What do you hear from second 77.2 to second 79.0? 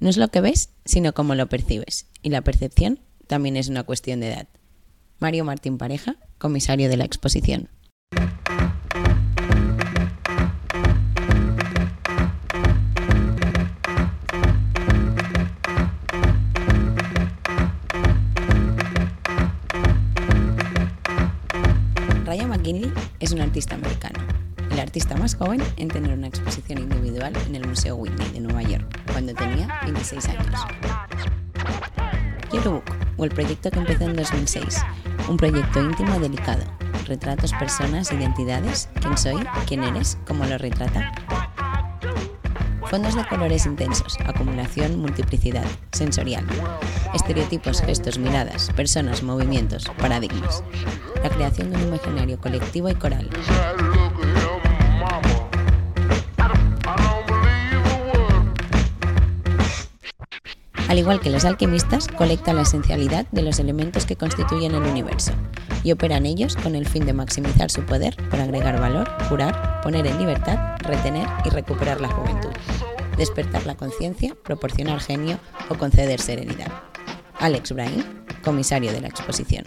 Alex Bryan, comisario de